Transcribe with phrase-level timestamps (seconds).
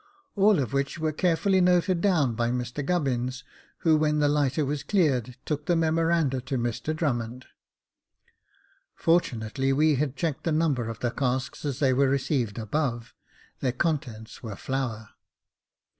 [0.35, 3.43] All of which were carefully noted down by Mr Gubbins,
[3.81, 7.45] who, when the lighter was cleared, took the memoranda to Mr Drummond.
[8.95, 13.13] Fortunately, we had checked the number of the casks as they were received above—
[13.61, 15.09] their contents were flour.